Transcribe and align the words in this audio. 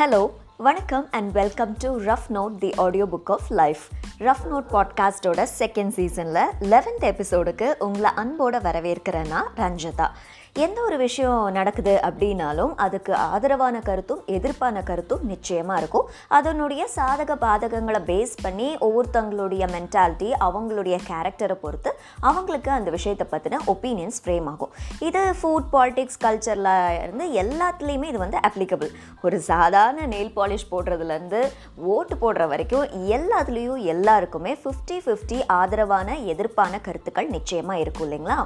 Hello, 0.00 0.32
Vanakkam, 0.58 1.08
and 1.12 1.34
welcome 1.34 1.74
to 1.76 1.90
Rough 1.90 2.30
Note, 2.30 2.58
the 2.58 2.72
audiobook 2.78 3.28
of 3.28 3.50
life. 3.50 3.90
Rough 4.20 4.46
note 4.50 4.64
பாட்காஸ்டோட 4.72 5.46
second 5.58 5.88
சீசனில் 5.88 6.50
eleventh 6.60 7.06
எபிசோடுக்கு 7.10 7.74
உங்களை 7.78 8.10
அன்போட 8.16 8.60
வரவேற்கிறேன்னா 8.66 9.40
ரஞ்சிதா. 9.56 10.06
எந்த 10.54 10.82
ஒரு 10.82 10.96
விஷயம் 10.96 11.50
நடக்குது 11.52 12.00
அப்படின்னாலும் 12.02 12.72
அதுக்கு 12.76 13.14
ஆதரவான 13.14 13.80
கருத்தும் 13.80 14.22
எதிர்ப்பான 14.26 14.82
கருத்தும் 14.82 15.26
நிச்சயமாக 15.26 15.78
இருக்கும். 15.78 16.08
அதனுடைய 16.28 16.88
சாதக 16.96 17.36
பாதகங்களை 17.40 18.00
பேஸ் 18.10 18.32
பண்ணி 18.42 18.76
ஒவ்வொருத்தவங்களுடைய 18.80 19.68
மென்டாலிட்டி 19.74 20.32
அவங்களுடைய 20.40 20.98
கேரக்டரை 21.08 21.52
பொறுத்து 21.52 21.92
அவங்களுக்கு 22.20 22.70
அந்த 22.70 22.90
விஷயத்தை 22.90 23.26
பற்றின 23.30 23.60
ஒப்பீனியன்ஸ் 23.66 24.20
ஃப்ரேம் 24.24 24.46
ஆகும். 24.46 24.72
இது 25.00 25.34
ஃபுட் 25.42 25.68
பாலிடிக்ஸ் 25.72 26.20
கல்ச்சரில் 26.24 27.02
இருந்து 27.02 27.26
எல்லாத்துலேயுமே 27.42 28.04
இது 28.04 28.18
வந்து 28.18 28.38
அப்ளிகபிள் 28.48 28.90
ஒரு 29.22 29.40
சாதாரண 29.40 30.06
நெயில் 30.06 30.32
பாலிஷ் 30.36 30.68
போடுறதுலேருந்து 30.70 31.52
ஓட்டு 31.76 32.14
போடுற 32.14 32.48
வரைக்கும் 32.48 32.84
எல்லாத்துலேயும் 32.84 33.82
எல்லா 33.82 34.09
எல்லாருக்குமே 34.10 34.52
ஃபிஃப்டி 34.60 34.96
ஃபிஃப்டி 35.02 35.36
ஆதரவான 35.56 36.14
எதிர்ப்பான 36.32 36.80
கருத்துக்கள் 36.86 37.28
நிச்சயமாக 37.34 37.82
இருக்கும் 37.82 38.06
இல்லைங்களா? 38.06 38.36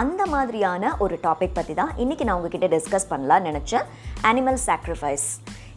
அந்த 0.00 0.22
மாதிரியான 0.32 0.92
ஒரு 1.04 1.14
டாபிக் 1.24 1.56
பற்றி 1.56 1.74
தான் 1.78 1.90
இன்றைக்கி 2.02 2.24
நான் 2.26 2.38
உங்ககிட்ட 2.38 2.66
டிஸ்கஸ் 2.74 3.08
பண்ணலாம்னு 3.12 3.48
நினச்சேன். 3.48 3.86
அனிமல் 4.30 4.60
சாக்ரிஃபைஸ் 4.66 5.26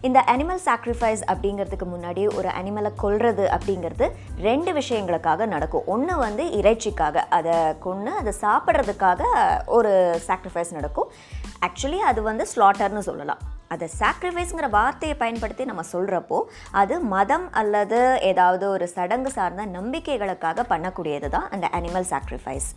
இந்த 0.07 0.21
அனிமல் 0.33 0.61
சாக்ரிஃபைஸ் 0.65 1.23
அப்படிங்கிறதுக்கு 1.31 1.87
முன்னாடி 1.93 2.25
ஒரு 2.37 2.51
அனிமலை 2.59 2.91
கொல்றது 3.03 3.45
அப்படிங்கிறது 3.55 4.07
ரெண்டு 4.49 4.73
விஷயங்களுக்காக 4.79 5.47
நடக்கும். 5.55 5.87
ஒன்று 5.95 6.17
வந்து 6.25 6.45
இறைச்சிக்காக 6.59 7.25
அதை 7.39 7.55
கொன்று 7.87 8.13
அதை 8.21 8.33
சாப்பிட்றதுக்காக 8.45 9.23
ஒரு 9.79 9.93
சாக்ரிஃபைஸ் 10.27 10.77
நடக்கும். 10.79 11.09
ஆக்சுவலி 11.67 12.01
அது 12.11 12.21
வந்து 12.29 12.45
ஸ்லாட்டர்னு 12.55 13.07
சொல்லலாம். 13.09 13.43
அதை 13.73 13.87
சாக்ரிஃபைஸுங்கிற 13.99 14.69
வார்த்தையை 14.77 15.17
பயன்படுத்தி 15.23 15.65
நம்ம 15.71 15.85
சொல்கிறப்போ 15.91 16.39
அது 16.81 16.95
மதம் 17.15 17.47
அல்லது 17.61 17.99
ஏதாவது 18.31 18.65
ஒரு 18.75 18.87
சடங்கு 18.95 19.31
சார்ந்த 19.37 19.65
நம்பிக்கைகளுக்காக 19.77 20.65
பண்ணக்கூடியது 20.73 21.29
தான் 21.35 21.47
அந்த 21.55 21.67
அனிமல் 21.79 22.09
சாக்ரிஃபைஸ் 22.13 22.69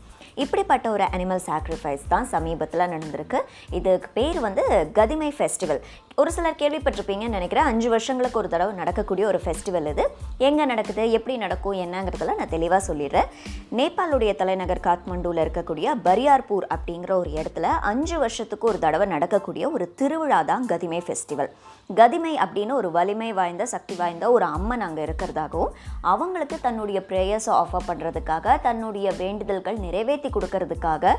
இப்படிப்பட்ட 0.44 0.86
ஒரு 0.94 1.04
அனிமல் 1.16 1.44
சாக்ரிஃபைஸ் 1.46 2.02
தான் 2.08 2.26
சமீபத்தில் 2.32 2.90
நடந்திருக்கு. 2.94 3.38
இதுக்கு 3.78 4.08
பேர் 4.18 4.38
வந்து 4.46 4.64
கதிமை 4.98 5.30
ஃபெஸ்டிவல் 5.36 5.80
ஒரு 6.20 6.30
சிலர் 6.34 6.60
கேள்விப்பட்டிருப்பீங்கன்னு 6.60 7.36
நினைக்கிறேன். 7.36 7.66
அஞ்சு 7.70 7.88
வருஷங்களுக்கு 7.92 8.38
ஒரு 8.40 8.48
தடவை 8.52 8.72
நடக்கக்கூடிய 8.78 9.24
ஒரு 9.30 9.38
ஃபெஸ்டிவல் 9.42 9.88
இது. 9.90 10.04
எங்கே 10.48 10.64
நடக்குது? 10.70 11.02
எப்படி 11.16 11.34
நடக்கும்? 11.42 11.76
என்னங்கிறதெல்லாம் 11.84 12.38
நான் 12.40 12.52
தெளிவாக 12.54 12.80
சொல்லிடுறேன். 12.86 13.28
நேபாளுடைய 13.78 14.32
தலைநகர் 14.40 14.82
காத்மண்டுவில் 14.86 15.42
இருக்கக்கூடிய 15.44 15.94
பரியார்பூர் 16.06 16.66
அப்படிங்கிற 16.76 17.12
ஒரு 17.22 17.30
இடத்துல 17.40 17.66
அஞ்சு 17.90 18.16
வருஷத்துக்கு 18.22 18.68
ஒரு 18.70 18.78
தடவை 18.84 19.08
நடக்கக்கூடிய 19.14 19.64
ஒரு 19.76 19.86
திருவிழா 20.00 20.40
தான் 20.52 20.64
கதிமை 20.72 21.00
ஃபெஸ்டிவல் 21.08 21.50
கதிமை 21.90 22.32
அப்படின்னு 22.44 22.72
ஒரு 22.80 22.90
வலிமை 22.96 23.30
வாய்ந்த 23.40 23.66
சக்தி 23.74 23.96
வாய்ந்த 24.00 24.30
ஒரு 24.36 24.46
அம்மன் 24.56 24.86
அங்கே 24.86 25.04
இருக்கிறதாகவும் 25.08 25.74
அவங்களுக்கு 26.12 26.58
தன்னுடைய 26.60 27.00
ப்ரேயர்ஸை 27.10 27.52
ஆஃபர் 27.62 27.88
பண்ணுறதுக்காக 27.90 28.56
தன்னுடைய 28.68 29.12
வேண்டுதல்கள் 29.22 29.78
நிறைவேற்றி 29.84 30.30
கொடுக்கறதுக்காக 30.30 31.14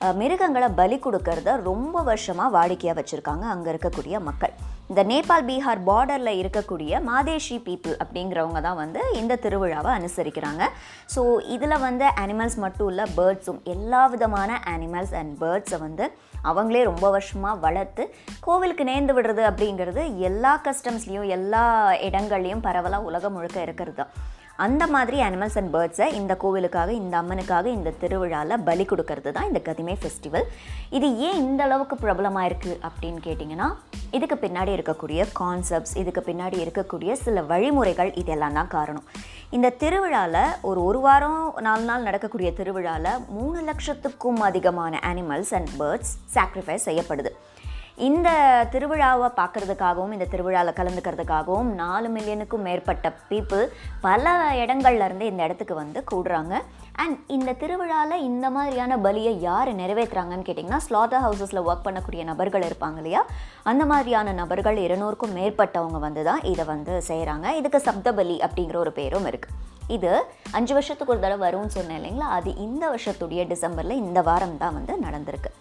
மிருகங்களை 0.00 0.68
பலி 0.78 0.96
கொடுக்கறத 1.04 1.50
ரொம்ப 1.68 2.00
வருஷமாக 2.08 2.54
வாடிக்கையாக 2.56 2.96
வச்சுருக்காங்க 2.98 3.44
அங்கே 3.52 3.68
இருக்கக்கூடிய 3.72 4.16
மக்கள். 4.26 4.52
இந்த 4.90 5.02
நேபாள் 5.10 5.46
பீகார் 5.48 5.80
பார்டரில் 5.88 6.38
இருக்கக்கூடிய 6.40 7.00
மாதேஷி 7.08 7.56
பீப்புள் 7.66 7.96
அப்படிங்கிறவங்க 8.02 8.60
தான் 8.66 8.78
வந்து 8.82 9.00
இந்த 9.20 9.38
திருவிழாவை 9.44 9.90
அனுசரிக்கிறாங்க. 9.98 10.62
ஸோ 11.14 11.22
இதில் 11.54 11.82
வந்து 11.86 12.06
அனிமல்ஸ் 12.24 12.58
மட்டும் 12.64 12.90
இல்லை 12.92 13.06
பேர்ட்ஸும் 13.18 13.60
எல்லா 13.74 14.02
விதமான 14.14 14.60
அனிமல்ஸ் 14.74 15.16
அண்ட் 15.20 15.34
பேர்ட்ஸை 15.42 15.80
வந்து 15.86 16.06
அவங்களே 16.50 16.82
ரொம்ப 16.90 17.06
வருஷமாக 17.16 17.62
வளர்த்து 17.66 18.04
கோவிலுக்கு 18.46 18.86
நேர்ந்து 18.90 19.16
விடுறது 19.18 19.44
அப்படிங்கிறது 19.50 20.04
எல்லா 20.30 20.54
கஸ்டம்ஸ்லேயும் 20.68 21.28
எல்லா 21.38 21.64
இடங்கள்லையும் 22.08 22.64
பரவலாக 22.68 23.08
உலகம் 23.10 23.36
முழுக்க 23.38 23.60
இருக்கிறது 23.68 23.98
தான். 24.02 24.12
அந்த 24.64 24.84
மாதிரி 24.94 25.16
அனிமல்ஸ் 25.24 25.56
அண்ட் 25.60 25.70
பேர்ட்ஸை 25.74 26.06
இந்த 26.18 26.32
கோவிலுக்காக 26.42 26.90
இந்த 27.00 27.14
அம்மனுக்காக 27.22 27.66
இந்த 27.78 27.90
திருவிழாவில் 28.02 28.62
பலி 28.68 28.84
கொடுக்கறது 28.90 29.30
தான் 29.36 29.48
இந்த 29.50 29.60
கதிமை 29.68 29.96
ஃபெஸ்டிவல் 30.02 30.46
இது 30.98 31.08
ஏன் 31.28 31.40
இந்த 31.46 31.62
அளவுக்கு 31.66 31.96
பிரபலமாக 32.04 32.48
இருக்குது 32.48 32.76
அப்படின்னு 32.88 33.20
கேட்டிங்கன்னா 33.26 33.68
இதுக்கு 34.16 34.36
பின்னாடி 34.44 34.72
இருக்கக்கூடிய 34.76 35.20
கான்செப்ட்ஸ் 35.40 35.96
இதுக்கு 36.02 36.22
பின்னாடி 36.28 36.58
இருக்கக்கூடிய 36.64 37.12
சில 37.24 37.42
வழிமுறைகள் 37.50 38.12
இதெல்லாம் 38.22 38.56
தான் 38.58 38.72
காரணம். 38.76 39.06
இந்த 39.56 39.74
திருவிழாவில் 39.82 40.54
ஒரு 40.68 40.80
ஒரு 40.88 41.00
வாரம் 41.06 41.42
நாலு 41.66 41.84
நாள் 41.90 42.06
நடக்கக்கூடிய 42.08 42.50
திருவிழாவில் 42.60 43.22
மூணு 43.36 43.58
லட்சத்துக்கும் 43.68 44.40
அதிகமான 44.48 45.00
அனிமல்ஸ் 45.10 45.52
அண்ட் 45.58 45.72
பேர்ட்ஸ் 45.80 46.14
சாக்ரிஃபைஸ் 46.36 46.88
செய்யப்படுது. 46.88 47.32
இந்த 48.04 48.28
திருவிழாவை 48.72 49.28
பார்க்குறதுக்காகவும் 49.38 50.10
இந்த 50.14 50.26
திருவிழாவில் 50.32 50.76
கலந்துக்கிறதுக்காகவும் 50.78 51.68
நாலு 51.78 52.08
மில்லியனுக்கும் 52.14 52.64
மேற்பட்ட 52.68 53.12
பீப்புள் 53.28 53.62
பல 54.06 54.32
இடங்கள்லேருந்து 54.62 55.28
இந்த 55.30 55.40
இடத்துக்கு 55.46 55.74
வந்து 55.80 56.00
கூடுறாங்க. 56.10 56.54
அண்ட் 57.02 57.16
இந்த 57.36 57.54
திருவிழாவில் 57.62 58.24
இந்த 58.26 58.46
மாதிரியான 58.56 58.98
பலியை 59.06 59.32
யார் 59.46 59.70
நிறைவேற்றுறாங்கன்னு 59.80 60.46
கேட்டிங்கன்னா 60.48 60.82
ஸ்லாட்டர் 60.86 61.24
ஹவுசஸில் 61.26 61.64
ஒர்க் 61.68 61.86
பண்ணக்கூடிய 61.86 62.24
நபர்கள் 62.30 62.66
இருப்பாங்க 62.68 63.00
இல்லையா? 63.02 63.22
அந்த 63.72 63.84
மாதிரியான 63.92 64.34
நபர்கள் 64.42 64.80
இருநூறுக்கும் 64.86 65.34
மேற்பட்டவங்க 65.38 66.00
வந்து 66.06 66.24
தான் 66.30 66.44
இதை 66.52 66.66
வந்து 66.74 66.96
செய்கிறாங்க 67.10 67.54
இதுக்கு 67.60 67.80
சப்தபலி 67.88 68.38
அப்படிங்கிற 68.48 68.78
ஒரு 68.84 68.92
பேரும் 69.00 69.28
இருக்குது 69.32 69.64
இது 69.96 70.12
அஞ்சு 70.58 70.72
வருஷத்துக்கு 70.76 71.12
ஒரு 71.14 71.24
தடவை 71.24 71.40
வரும்னு 71.46 71.76
சொன்னேன் 71.78 71.98
இல்லைங்களா? 72.00 72.28
அது 72.38 72.50
இந்த 72.66 72.84
வருஷத்துடைய 72.94 73.42
டிசம்பரில் 73.54 74.02
இந்த 74.04 74.20
வாரம் 74.28 74.58
தான் 74.64 74.76
வந்து 74.78 74.94
நடந்திருக்கு. 75.06 75.52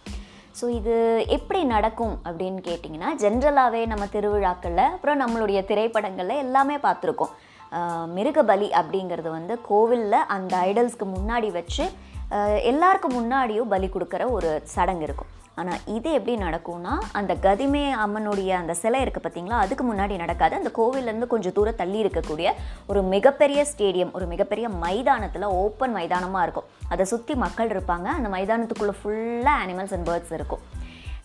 ஸோ 0.59 0.65
இது 0.79 0.95
எப்படி 1.35 1.61
நடக்கும் 1.73 2.15
அப்படின்னு 2.27 2.61
கேட்டிங்கன்னா 2.67 3.09
ஜென்ரலாகவே 3.23 3.81
நம்ம 3.91 4.05
திருவிழாக்களில் 4.15 4.91
அப்புறம் 4.93 5.21
நம்மளுடைய 5.23 5.59
திரைப்படங்களில் 5.71 6.41
எல்லாமே 6.45 6.77
பார்த்துருக்கோம். 6.85 7.33
மிருகபலி 8.17 8.67
அப்படிங்கிறது 8.79 9.29
வந்து 9.37 9.53
கோவிலில் 9.69 10.27
அந்த 10.35 10.53
ஐடல்ஸ்க்கு 10.69 11.05
முன்னாடி 11.15 11.49
வச்சு 11.59 11.85
எல்லாருக்கும் 12.71 13.17
முன்னாடியும் 13.19 13.71
பலி 13.73 13.87
கொடுக்குற 13.95 14.23
ஒரு 14.37 14.51
சடங்கு 14.75 15.05
இருக்கும். 15.07 15.31
ஆனால் 15.55 15.79
இது 15.85 16.09
எப்படி 16.11 16.33
நடக்கும்னா 16.43 16.93
அந்த 17.11 17.33
கதிமே 17.35 17.83
அம்மனுடைய 18.05 18.51
அந்த 18.55 18.73
சிலை 18.73 19.01
இருக்குது 19.03 19.25
பார்த்தீங்களா 19.25 19.57
அதுக்கு 19.63 19.93
முன்னாடி 19.93 20.15
நடக்காது 20.15 20.55
அந்த 20.55 20.71
கோவில்லேருந்து 20.77 21.27
கொஞ்சம் 21.27 21.53
தூரம் 21.53 21.75
தள்ளி 21.75 22.03
இருக்கக்கூடிய 22.03 22.51
ஒரு 22.87 23.01
மிகப்பெரிய 23.01 23.65
ஸ்டேடியம் 23.71 24.11
ஒரு 24.11 24.25
மிகப்பெரிய 24.25 24.69
மைதானத்தில் 24.69 25.47
ஓப்பன் 25.63 25.91
மைதானமாக 25.91 26.43
இருக்கும். 26.43 26.69
அதை 26.87 27.05
சுற்றி 27.05 27.35
மக்கள் 27.35 27.67
இருப்பாங்க. 27.67 28.07
அந்த 28.17 28.29
மைதானத்துக்குள்ளே 28.29 28.95
ஃபுல்லாக 29.03 29.63
அனிமல்ஸ் 29.65 29.93
அண்ட் 29.93 30.09
பேர்ட்ஸ் 30.09 30.33
இருக்கும். 30.33 30.63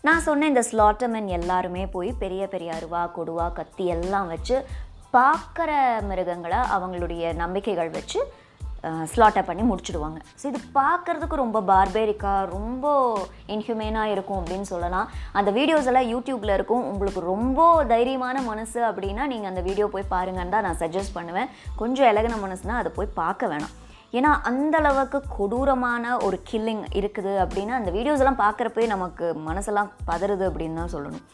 நான் 0.02 0.20
சொன்ன 0.20 0.46
இந்த 0.46 0.62
ஸ்லாட்டமென் 0.70 1.26
எல்லாருமே 1.26 1.86
போய் 1.86 2.12
பெரிய 2.18 2.46
பெரிய 2.46 2.72
அருவா 2.72 3.10
கொடுவா 3.16 3.52
கத்தி 3.52 3.86
எல்லாம் 3.86 4.28
வச்சு 4.28 4.64
பார்க்குற 5.12 5.70
மிருகங்களை 6.02 6.58
அவங்களுடைய 6.74 7.34
நம்பிக்கைகள் 7.34 7.90
வச்சு 7.90 8.20
ஸ்லாட்டை 9.12 9.42
பண்ணி 9.48 9.64
முடிச்சுடுவாங்க. 9.70 10.18
ஸோ 10.40 10.44
இது 10.50 10.60
பார்க்குறதுக்கு 10.78 11.42
ரொம்ப 11.42 11.58
பார்பேரிக்காக 11.70 12.46
ரொம்ப 12.56 12.94
இன்ஹியூமேனாக 13.54 14.14
இருக்கும் 14.14 14.40
அப்படின்னு 14.40 14.68
சொல்லலாம். 14.72 15.10
அந்த 15.40 15.50
வீடியோஸ் 15.58 15.90
எல்லாம் 15.92 16.08
யூடியூப்பில் 16.12 16.56
இருக்கும். 16.58 16.86
உங்களுக்கு 16.92 17.22
ரொம்ப 17.32 17.68
தைரியமான 17.92 18.42
மனசு 18.50 18.80
அப்படின்னா 18.90 19.26
நீங்கள் 19.34 19.52
அந்த 19.52 19.62
வீடியோ 19.68 19.88
போய் 19.94 20.10
பாருங்கன்னு 20.14 20.56
தான் 20.56 20.66
நான் 20.68 20.80
சஜஸ்ட் 20.84 21.16
பண்ணுவேன். 21.18 21.52
கொஞ்சம் 21.82 22.10
இலகின 22.12 22.40
மனசுனால் 22.46 22.80
அதை 22.82 22.92
போய் 22.98 23.16
பார்க்க 23.22 23.52
வேணாம். 23.52 23.76
ஏன்னா 24.18 24.30
அந்த 24.50 24.74
அளவுக்கு 24.82 25.18
கொடூரமான 25.36 26.04
ஒரு 26.26 26.36
கில்லிங் 26.48 26.84
இருக்குது 27.00 27.32
அப்படின்னா 27.42 27.74
அந்த 27.80 27.90
வீடியோஸ் 27.96 28.22
எல்லாம் 28.22 28.42
பார்க்குறப்பே 28.44 28.86
நமக்கு 28.94 29.26
மனசெல்லாம் 29.48 29.90
பதறுது 30.08 30.44
அப்படின்னு 30.48 30.80
தான் 30.80 30.94
சொல்லணும். 30.94 31.24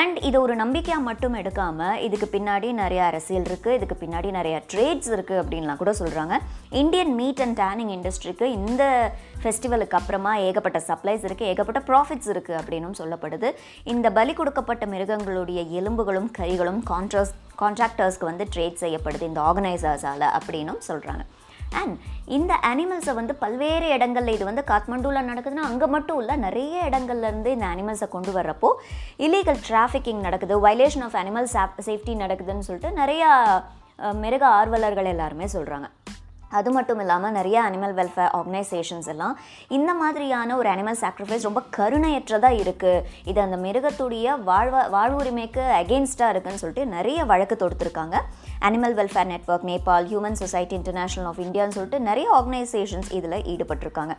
அண்ட் 0.00 0.18
இது 0.28 0.36
ஒரு 0.40 0.54
நம்பிக்கையாக 0.54 1.06
மட்டும் 1.06 1.34
எடுக்காமல் 1.34 1.98
இதுக்கு 2.06 2.26
பின்னாடி 2.34 2.68
நிறைய 2.72 3.00
அரசியல் 3.04 3.46
இருக்குது 3.50 3.76
இதுக்கு 3.78 3.96
பின்னாடி 4.02 4.28
நிறைய 4.36 4.56
ட்ரேட்ஸ் 4.70 5.10
இருக்குது 5.16 5.40
அப்படின்லாம் 5.42 5.80
கூட 5.82 5.92
சொல்கிறாங்க 5.92 6.34
இந்தியன் 6.82 7.12
மீட் 7.14 7.42
அண்ட் 7.44 7.56
டேனிங் 7.56 7.92
இண்டஸ்ட்ரிக்கு 7.96 8.46
இந்த 8.58 8.84
ஃபெஸ்டிவலுக்கு 9.42 9.98
அப்புறமா 10.00 10.32
ஏகப்பட்ட 10.46 10.80
சப்ளைஸ் 10.88 11.26
இருக்குது 11.28 11.50
ஏகப்பட்ட 11.52 11.82
ப்ராஃபிட்ஸ் 11.90 12.30
இருக்குது 12.32 12.58
அப்படின்னும் 12.60 12.98
சொல்லப்படுது. 13.00 13.50
இந்த 13.84 14.10
பலி 14.10 14.34
கொடுக்கப்பட்ட 14.34 14.86
மிருகங்களுடைய 14.86 15.62
எலும்புகளும் 15.80 16.30
கறிகளும் 16.38 16.82
கான்ட்ராஸ் 16.92 17.34
கான்ட்ராக்டர்ஸ்க்கு 17.62 18.30
வந்து 18.30 18.46
ட்ரேட் 18.56 18.82
செய்யப்படுது 18.84 19.26
இந்த 19.30 19.40
ஆர்கனைசர்ஸால் 19.40 20.26
அப்படின்னும் 20.38 20.82
சொல்கிறாங்க 20.88 21.24
அண்ட் 21.74 21.94
இந்த 22.28 22.52
அனிமல்ஸை 22.62 23.14
வந்து 23.14 23.34
பல்வேறு 23.34 23.86
இடங்களில் 23.88 24.34
இது 24.34 24.44
வந்து 24.44 24.64
காத்மண்டூவில் 24.64 25.28
நடக்குதுன்னா 25.30 25.64
அங்கே 25.64 25.86
மட்டும் 25.86 26.20
இல்லை 26.20 26.36
நிறைய 26.36 26.74
இடங்கள்லேருந்து 26.88 27.52
இந்த 27.52 27.66
அனிமல்ஸை 27.66 28.08
கொண்டு 28.08 28.32
வர்றப்போ 28.32 28.70
இல்லீகல் 29.18 29.62
டிராஃபிக்கிங் 29.68 30.20
நடக்குது 30.20 30.56
வயலேஷன் 30.60 31.02
ஆஃப் 31.02 31.18
அனிமல் 31.22 31.50
சேஃப்டி 31.80 32.14
நடக்குதுன்னு 32.16 32.60
சொல்லிட்டு 32.60 32.92
நிறையா 32.96 33.30
மிருக 34.16 34.44
ஆர்வலர்கள் 34.52 35.04
எல்லாருமே 35.06 35.48
சொல்கிறாங்க 35.48 35.88
அது 36.58 36.70
மட்டும் 36.76 37.00
இல்லாமல் 37.04 37.34
நிறைய 37.38 37.56
அனிமல் 37.68 37.94
வெல்ஃபேர் 37.98 38.32
ஆர்கனைசேஷன்ஸ் 38.38 39.08
எல்லாம் 39.12 39.34
இந்த 39.76 39.90
மாதிரியான 40.00 40.56
ஒரு 40.60 40.70
அனிமல் 40.74 41.00
சாக்ரிஃபைஸ் 41.02 41.46
ரொம்ப 41.48 41.62
கருணையற்றதாக 41.78 42.60
இருக்குது 42.62 43.02
இது 43.32 43.40
அந்த 43.46 43.58
மிருகத்துடைய 43.66 44.36
வாழ்வ 44.50 44.84
வாழ்வுரிமைக்கு 44.96 45.64
அகெயின்ஸ்டாக 45.80 46.32
இருக்குன்னு 46.34 46.62
சொல்லிட்டு 46.62 46.86
நிறைய 46.96 47.18
வழக்கு 47.32 47.56
தொடுத்துருக்காங்க. 47.62 48.16
Animal 48.68 48.96
welfare 49.00 49.30
network 49.32 49.68
Nepal 49.70 50.08
humane 50.12 50.40
society 50.42 50.74
international 50.80 51.28
of 51.32 51.42
இந்தியான்னு 51.46 51.76
சொல்லிட்டு 51.78 52.00
நிறைய 52.08 52.28
ஆர்கனைசேஷன்ஸ் 52.38 53.10
இதில் 53.18 53.38
ஈடுபட்டிருக்காங்க. 53.52 54.16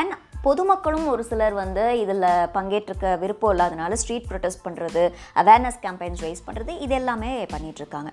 அண்ட் 0.00 0.14
பொதுமக்களும் 0.46 1.06
ஒரு 1.12 1.22
சிலர் 1.28 1.54
வந்து 1.60 1.84
இதில் 2.00 2.24
பங்கேற்றுக்க 2.56 3.14
விருப்பம் 3.22 3.52
இல்லாதனால 3.54 3.96
ஸ்ட்ரீட் 4.02 4.28
ப்ரொடெஸ்ட் 4.30 4.64
பண்ணுறது 4.66 5.02
அவேர்னஸ் 5.42 5.80
கேம்பெயின்ஸ் 5.84 6.24
ரைஸ் 6.26 6.44
பண்ணுறது 6.48 6.74
இது 6.86 6.94
எல்லாமே 7.00 7.30
பண்ணிகிட்ருக்காங்க 7.54 8.10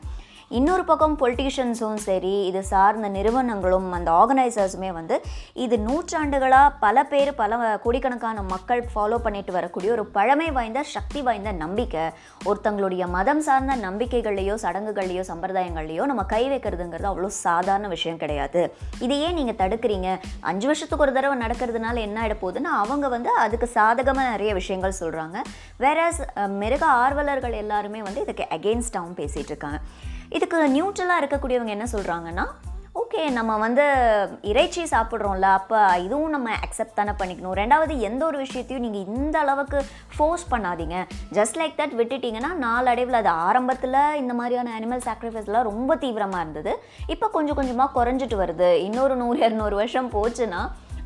இன்னொரு 0.57 0.83
பக்கம் 0.89 1.13
பொலிட்டீஷியன்ஸும் 1.21 2.01
சரி 2.05 2.33
இது 2.47 2.59
சார்ந்த 2.71 3.07
நிறுவனங்களும் 3.15 3.87
அந்த 3.97 4.09
ஆர்கனைசர்ஸுமே 4.17 4.89
வந்து 4.97 5.15
இது 5.63 5.75
நூற்றாண்டுகளாக 5.85 6.67
பல 6.83 7.03
பேர் 7.11 7.31
பல 7.39 7.57
கோடிக்கணக்கான 7.85 8.43
மக்கள் 8.51 8.81
ஃபாலோ 8.91 9.17
பண்ணிட்டு 9.23 9.53
வரக்கூடிய 9.55 9.91
ஒரு 9.95 10.03
பழமை 10.17 10.49
வாய்ந்த 10.57 10.83
சக்தி 10.91 11.21
வாய்ந்த 11.27 11.53
நம்பிக்கை. 11.63 12.03
ஒருத்தங்களுடைய 12.49 13.07
மதம் 13.15 13.41
சார்ந்த 13.47 13.79
நம்பிக்கைகள்லையோ 13.87 14.57
சடங்குகள்லையோ 14.65 15.23
சம்பிரதாயங்கள்லையோ 15.31 16.05
நம்ம 16.11 16.27
கை 16.35 16.43
வைக்கிறதுங்கிறது 16.53 17.09
அவ்வளோ 17.13 17.31
சாதாரண 17.45 17.89
விஷயம் 17.95 18.21
கிடையாது. 18.25 18.63
இது 19.07 19.17
ஏன் 19.25 19.37
நீங்கள் 19.39 19.59
தடுக்கிறீங்க. 19.63 20.11
அஞ்சு 20.51 20.65
வருஷத்துக்கு 20.71 21.07
ஒரு 21.07 21.17
தடவை 21.17 21.35
நடக்கிறதுனால 21.43 22.05
என்ன 22.07 22.23
ஆகிட 22.25 22.37
போகுதுன்னா 22.45 22.73
அவங்க 22.83 23.05
வந்து 23.17 23.33
அதுக்கு 23.47 23.69
சாதகமாக 23.79 24.31
நிறைய 24.35 24.53
விஷயங்கள் 24.61 24.99
சொல்கிறாங்க 25.01 25.39
வேற 25.85 25.99
மிருக 26.61 26.85
ஆர்வலர்கள் 27.03 27.61
எல்லாருமே 27.65 28.01
வந்து 28.09 28.25
இதுக்கு 28.27 28.47
அகெயின்ஸ்டாகவும் 28.57 29.19
பேசிகிட்டு 29.23 29.53
இருக்காங்க. 29.55 29.79
இதுக்கு 30.43 30.61
நியூட்ரலாக 30.75 31.21
இருக்கக்கூடியவங்க 31.21 31.71
என்ன 31.73 31.85
சொல்கிறாங்கன்னா 31.91 32.45
ஓகே 33.01 33.21
நம்ம 33.31 33.51
வந்து 33.57 33.83
இறைச்சி 34.41 34.81
சாப்பிட்றோம்ல 34.83 35.47
அப்போ 35.59 35.79
இதுவும் 36.05 36.33
நம்ம 36.35 36.49
அக்செப்ட் 36.65 36.97
தானே 36.99 37.13
பண்ணிக்கணும். 37.19 37.55
ரெண்டாவது 37.59 37.93
எந்த 38.07 38.21
ஒரு 38.25 38.37
விஷயத்தையும் 38.37 38.83
நீங்கள் 38.85 39.15
இந்த 39.15 39.35
அளவுக்கு 39.43 39.79
ஃபோர்ஸ் 40.15 40.45
பண்ணாதீங்க. 40.51 40.97
ஜஸ்ட் 41.37 41.59
லைக் 41.59 41.79
தட் 41.79 41.97
விட்டுட்டிங்கன்னா 41.99 42.51
நாளடைவில் 42.65 43.19
அது 43.21 43.31
ஆரம்பத்தில் 43.47 43.99
இந்த 44.21 44.33
மாதிரியான 44.39 44.73
அனிமல் 44.79 45.05
சாக்ரிஃபைஸ்லாம் 45.07 45.69
ரொம்ப 45.71 45.95
தீவிரமாக 45.95 46.43
இருந்தது. 46.45 46.73
இப்போ 47.07 47.29
கொஞ்சம் 47.37 47.55
கொஞ்சமாக 47.55 47.95
குறைஞ்சிட்டு 47.99 48.37
வருது. 48.43 48.71
இன்னொரு 48.87 49.15
நூறு 49.15 49.39
இரநூறு 49.45 49.77
வருஷம் 49.81 50.11
போச்சுன்னா 50.11 50.63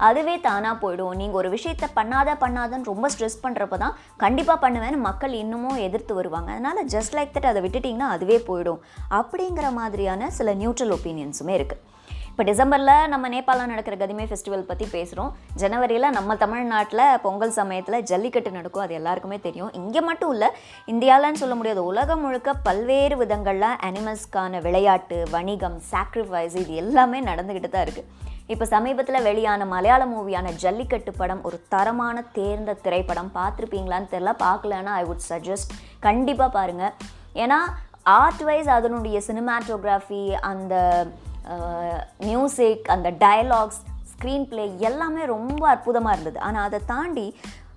அதுவே 0.07 0.35
தானாக 0.47 0.75
போயிடும். 0.83 1.15
நீங்கள் 1.21 1.39
ஒரு 1.41 1.49
விஷயத்த 1.55 1.89
பண்ணாத 1.99 2.38
பண்ணாதன்னு 2.44 2.89
ரொம்ப 2.91 3.09
ஸ்ட்ரெஸ் 3.15 3.44
பண்ணுறப்ப 3.44 3.81
தான் 3.83 3.97
கண்டிப்பாக 4.23 4.59
பண்ணுவேன்னு 4.63 4.99
மக்கள் 5.09 5.35
இன்னமும் 5.44 5.83
எதிர்த்து 5.88 6.15
வருவாங்க. 6.21 6.49
அதனால் 6.55 6.89
ஜஸ்ட் 6.95 7.17
லைக் 7.17 7.35
தட் 7.35 7.51
அதை 7.51 7.61
விட்டுட்டிங்கன்னா 7.65 8.09
அதுவே 8.15 8.39
போயிடும். 8.49 8.81
அப்படிங்கிற 9.19 9.69
மாதிரியான 9.81 10.31
சில 10.39 10.53
நியூட்ரல் 10.63 10.95
ஒப்பீனியன்ஸுமே 10.97 11.55
இருக்குது 11.59 11.83
இப்போ 12.29 12.45
டிசம்பரில் 12.49 13.09
நம்ம 13.11 13.29
நேபாளில் 13.33 13.69
நடக்கிற 13.71 13.95
கதிமை 14.01 14.25
ஃபெஸ்டிவல் 14.29 14.67
பற்றி 14.67 14.85
பேசுகிறோம் 14.91 15.31
ஜனவரியில் 15.61 16.15
நம்ம 16.17 16.35
தமிழ்நாட்டில் 16.44 17.01
பொங்கல் 17.23 17.55
சமயத்தில் 17.57 18.05
ஜல்லிக்கட்டு 18.09 18.51
நடக்கும். 18.57 18.83
அது 18.83 18.94
எல்லாருக்குமே 18.99 19.38
தெரியும். 19.47 19.71
இங்கே 19.79 20.01
மட்டும் 20.09 20.33
இல்லை 20.35 20.49
இந்தியாவில்னு 20.94 21.41
சொல்ல 21.44 21.55
முடியாது. 21.59 21.81
உலகம் 21.91 22.23
முழுக்க 22.25 22.53
பல்வேறு 22.67 23.17
விதங்களில் 23.23 23.69
அனிமல்ஸ்க்கான 23.89 24.61
விளையாட்டு 24.67 25.19
வணிகம் 25.35 25.79
சாக்ரிஃபைஸ் 25.91 26.61
இது 26.63 26.75
எல்லாமே 26.83 27.21
நடந்துக்கிட்டு 27.31 27.71
தான் 27.75 27.88
இருக்குது 27.88 28.07
இப்போ 28.53 28.65
சமீபத்தில் 28.73 29.25
வெளியான 29.27 29.61
மலையாள 29.71 30.03
மூவியான 30.11 30.51
ஜல்லிக்கட்டு 30.63 31.11
படம் 31.11 31.41
ஒரு 31.47 31.57
தரமான 31.73 32.17
தேர்ந்த 32.38 32.77
திரைப்படம். 32.85 33.31
பார்த்துருப்பீங்களான்னு 33.38 34.11
தெரில 34.13 34.31
பார்க்கலன்னா 34.45 34.94
ஐ 35.01 35.03
வுட் 35.09 35.27
சஜஸ்ட் 35.31 35.73
கண்டிப்பாக 36.05 36.55
பாருங்கள் 36.57 36.94
ஏன்னா 37.44 37.59
ஆர்ட் 38.21 38.44
வைஸ் 38.49 38.69
அதனுடைய 38.77 39.17
சினிமாட்டோகிராஃபி 39.27 40.23
அந்த 40.51 40.75
மியூசிக் 42.29 42.88
அந்த 42.95 43.09
டயலாக்ஸ் 43.25 43.81
ஸ்க்ரீன் 44.13 44.47
ப்ளே 44.51 44.65
எல்லாமே 44.89 45.23
ரொம்ப 45.35 45.63
அற்புதமாக 45.73 46.15
இருந்தது. 46.15 46.39
ஆனால் 46.47 46.67
அதை 46.67 46.79
தாண்டி 46.94 47.27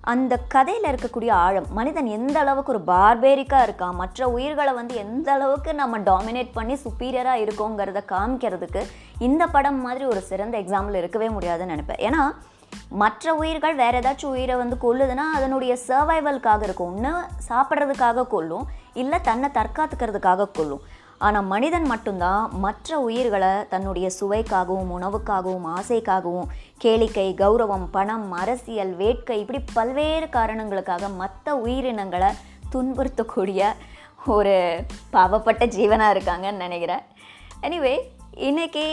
அந்த 0.09 0.33
கதையில் 0.53 0.87
இருக்கக்கூடிய 0.91 1.31
ஆழம் 1.45 1.67
மனிதன் 1.77 2.07
எந்த 2.15 2.39
அளவுக்கு 2.39 2.71
ஒரு 2.73 2.81
பார்பேரிக்காக 2.85 3.65
இருக்கான் 3.67 3.99
மற்ற 3.99 4.29
உயிர்களை 4.35 4.73
வந்து 4.73 4.95
எந்த 4.95 5.27
அளவுக்கு 5.31 5.73
நம்ம 5.73 5.99
டாமினேட் 6.07 6.49
பண்ணி 6.53 6.75
சுப்பீரியராக 6.83 7.43
இருக்கோங்கிறத 7.43 8.01
காமிக்கிறதுக்கு 8.13 8.81
இந்த 9.27 9.45
படம் 9.47 9.81
மாதிரி 9.81 10.05
ஒரு 10.05 10.21
சிறந்த 10.29 10.57
எக்ஸாம்பிள் 10.61 10.99
இருக்கவே 11.01 11.29
முடியாதுன்னு 11.29 11.73
நினைப்பேன். 11.73 12.01
ஏன்னா 12.07 12.23
மற்ற 13.03 13.33
உயிர்கள் 13.41 13.75
வேறு 13.75 13.99
ஏதாச்சும் 13.99 14.33
உயிரை 14.35 14.55
வந்து 14.55 14.75
கொல்லுதுன்னா 14.83 15.25
அதனுடைய 15.37 15.77
சர்வைவலுக்காக 15.87 16.63
இருக்கும். 16.67 16.91
ஒன்று 16.93 17.11
சாப்பிட்றதுக்காக 17.49 18.27
கொல்லும் 18.27 18.67
இல்லை 18.93 19.21
தன்னை 19.21 19.49
தற்காத்துக்கிறதுக்காக 19.59 20.51
கொல்லும். 20.57 20.83
ஆனால் 21.21 21.49
மனிதன் 21.53 21.85
மட்டும்தான் 21.85 22.43
மற்ற 22.65 22.99
உயிர்களை 22.99 23.51
தன்னுடைய 23.69 24.07
சுவைக்காகவும் 24.19 24.91
உணவுக்காகவும் 24.95 25.67
ஆசைக்காகவும் 25.77 26.49
கேளிக்கை 26.83 27.27
கௌரவம் 27.41 27.87
பணம் 27.91 28.31
அரசியல் 28.31 28.93
வேட்கை 28.95 29.39
இப்படி 29.39 29.59
பல்வேறு 29.73 30.29
காரணங்களுக்காக 30.29 31.09
மற்ற 31.21 31.55
உயிரினங்களை 31.65 32.31
துன்புறுத்தக்கூடிய 32.73 33.61
ஒரு 34.25 34.55
பாவப்பட்ட 35.13 35.65
ஜீவனாக 35.77 36.13
இருக்காங்கன்னு 36.15 36.65
நினைக்கிறேன். 36.65 37.05
எனிவே 37.61 37.95
இன்றைக்கி 38.47 38.83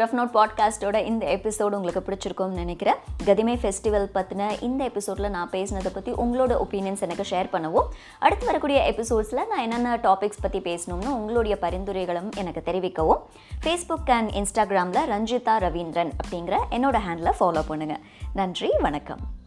ரஃப் 0.00 0.14
நோட் 0.18 0.30
பாட்காஸ்ட்டோட 0.36 1.04
இந்த 1.04 1.26
எபிசோடு 1.26 1.76
உங்களுக்கு 1.78 2.02
பிடிச்சிருக்கும்னு 2.06 2.60
நினைக்கிறேன். 2.60 2.94
கதிமை 3.24 3.54
ஃபெஸ்டிவல் 3.62 4.06
பற்றின 4.14 4.62
இந்த 4.62 4.84
எபிசோடில் 4.84 5.30
நான் 5.30 5.50
பேசினதை 5.50 5.90
பற்றி 5.94 6.12
உங்களோட 6.12 6.52
ஒப்பீனியன்ஸ் 6.64 7.00
எனக்கு 7.00 7.22
ஷேர் 7.30 7.50
பண்ணவும். 7.52 7.88
அடுத்து 8.18 8.46
வரக்கூடிய 8.46 8.94
எபிசோட்ஸில் 8.94 9.46
நான் 9.46 9.58
என்னென்ன 9.58 9.96
டாபிக்ஸ் 9.96 10.42
பற்றி 10.42 10.58
பேசணும்னு 10.58 11.08
உங்களுடைய 11.08 11.56
பரிந்துரைகளும் 11.60 12.30
எனக்கு 12.36 12.62
தெரிவிக்கவும். 12.70 13.20
ஃபேஸ்புக் 13.64 14.10
அண்ட் 14.10 14.30
இன்ஸ்டாகிராமில் 14.30 15.10
ரஞ்சிதா 15.14 15.56
ரவீந்திரன் 15.66 16.12
அப்படிங்கிற 16.20 16.58
என்னோட 16.70 17.00
ஹேண்டில் 17.08 17.36
ஃபாலோ 17.40 17.64
பண்ணுங்கள் 17.68 18.04
நன்றி 18.34 18.70
வணக்கம். 18.80 19.37